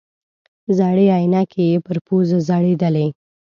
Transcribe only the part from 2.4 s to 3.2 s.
ځړېدلې.